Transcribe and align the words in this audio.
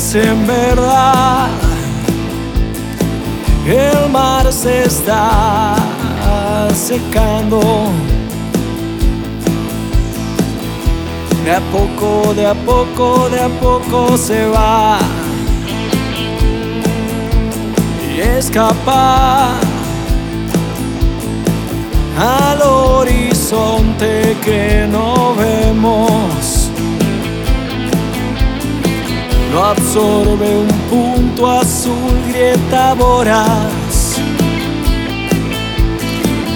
es 0.00 0.14
en 0.14 0.46
verdad. 0.46 1.48
El 3.66 4.10
mar 4.10 4.50
se 4.50 4.84
está 4.84 5.76
secando. 6.74 7.60
De 11.44 11.52
a 11.52 11.60
poco, 11.76 12.34
de 12.34 12.46
a 12.46 12.54
poco, 12.54 13.28
de 13.28 13.40
a 13.40 13.48
poco 13.48 14.16
se 14.16 14.46
va. 14.46 14.98
Y 18.08 18.20
escapa 18.20 19.50
al 22.18 22.62
horizonte 22.62 24.36
que 24.44 24.86
no 24.90 25.19
Lo 29.52 29.64
absorbe 29.64 30.58
un 30.58 30.68
punto 30.88 31.50
azul, 31.50 32.22
grieta 32.28 32.94
voraz. 32.94 34.16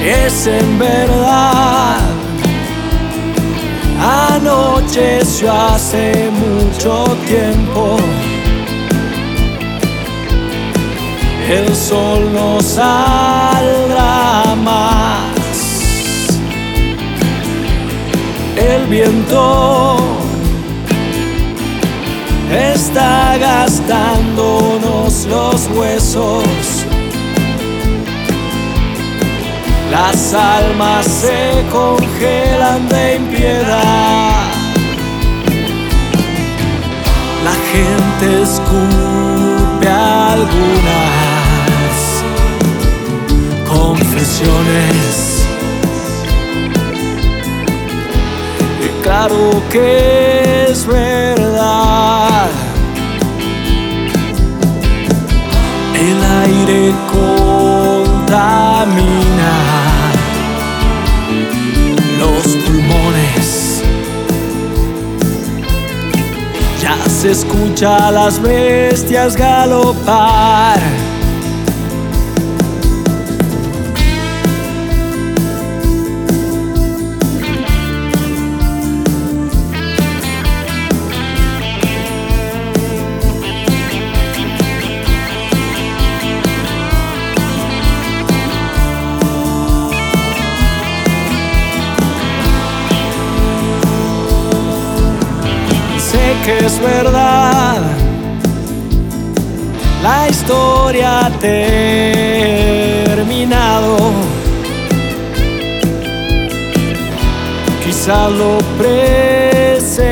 Es 0.00 0.46
en 0.46 0.78
verdad. 0.78 1.98
Anocheció 4.00 5.50
hace 5.52 6.30
mucho 6.30 7.16
tiempo. 7.26 7.96
El 11.48 11.74
sol 11.74 12.32
no 12.32 12.60
saldrá 12.60 14.54
más. 14.62 15.34
El 18.56 18.86
viento 18.86 19.93
está 22.54 23.36
gastándonos 23.38 25.26
los 25.26 25.68
huesos. 25.76 26.44
Las 29.90 30.34
almas 30.34 31.06
se 31.06 31.64
congelan 31.70 32.88
de 32.88 33.16
impiedad. 33.16 34.44
La 37.44 37.54
gente 37.72 38.42
escupe 38.42 39.88
algunas 39.88 40.64
confesiones. 43.68 45.46
Y 48.82 48.88
claro 49.02 49.62
que 49.70 50.23
contamina 57.12 58.74
los 62.18 62.46
pulmones. 62.64 63.82
Ya 66.80 66.96
se 67.08 67.30
escucha 67.30 68.08
a 68.08 68.10
las 68.10 68.40
bestias 68.40 69.36
galopar. 69.36 70.80
Que 96.44 96.58
es 96.66 96.78
verdad, 96.78 97.80
la 100.02 100.28
historia 100.28 101.26
ha 101.26 101.30
terminado. 101.38 102.12
Quizá 107.82 108.28
lo 108.28 108.58
presentí 108.76 110.02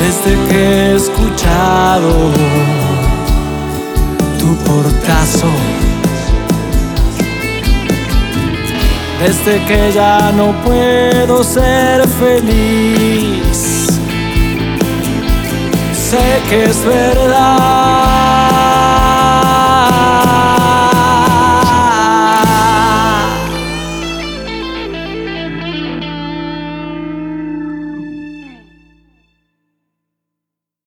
desde 0.00 0.32
que 0.48 0.60
he 0.62 0.94
escuchado 0.94 2.12
tu 4.38 4.56
portazo. 4.64 5.81
Desde 9.22 9.64
que 9.66 9.92
ya 9.92 10.32
no 10.32 10.50
puedo 10.64 11.44
ser 11.44 12.08
feliz. 12.08 13.86
Sé 15.94 16.18
que 16.50 16.64
es 16.64 16.84
verdad. 16.84 17.71